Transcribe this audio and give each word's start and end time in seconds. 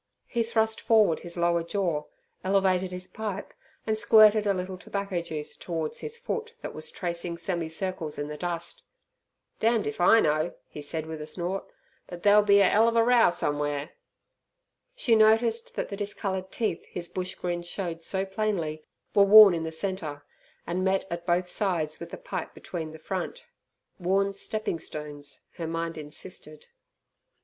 He 0.25 0.41
thrust 0.41 0.81
forward 0.81 1.19
his 1.19 1.37
lower 1.37 1.61
jaw, 1.61 2.05
elevated 2.43 2.89
his 2.91 3.05
pipe, 3.05 3.53
and 3.85 3.95
squirted 3.95 4.47
a 4.47 4.53
little 4.55 4.75
tobacco 4.79 5.21
juice 5.21 5.55
towards 5.55 5.99
his 5.99 6.17
foot 6.17 6.55
that 6.63 6.73
was 6.73 6.89
tracing 6.89 7.37
semicircles 7.37 8.17
in 8.17 8.27
the 8.27 8.35
dust. 8.35 8.81
"Damned 9.59 9.85
if 9.85 10.01
I 10.01 10.19
know," 10.19 10.55
he 10.67 10.81
said 10.81 11.05
with 11.05 11.21
a 11.21 11.27
snort, 11.27 11.65
"but 12.07 12.23
there'll 12.23 12.41
be 12.41 12.61
a 12.61 12.67
'ell 12.71 12.87
of 12.87 12.95
a 12.95 13.03
row 13.03 13.29
somew'ere." 13.29 13.91
She 14.95 15.13
noticed 15.13 15.75
that 15.75 15.89
the 15.89 15.97
discoloured 15.97 16.51
teeth 16.51 16.83
his 16.87 17.07
bush 17.07 17.35
grin 17.35 17.61
showed 17.61 18.01
so 18.03 18.25
plainly, 18.25 18.83
were 19.13 19.21
worn 19.23 19.53
in 19.53 19.65
the 19.65 19.71
centre, 19.71 20.25
and 20.65 20.83
met 20.83 21.05
at 21.11 21.27
both 21.27 21.47
sides 21.47 21.99
with 21.99 22.09
the 22.09 22.17
pipe 22.17 22.55
between 22.55 22.91
the 22.91 22.97
front. 22.97 23.45
Worn 23.99 24.33
stepping 24.33 24.79
stones, 24.79 25.43
her 25.57 25.67
mind 25.67 25.95
insisted. 25.95 26.69